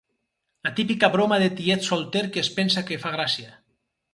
La 0.67 0.71
típica 0.79 1.09
broma 1.17 1.37
de 1.45 1.51
tiet 1.59 1.85
solter 1.91 2.25
que 2.33 2.45
es 2.47 2.51
pensa 2.59 2.85
que 2.89 3.01
fa 3.05 3.13
gràcia. 3.19 3.53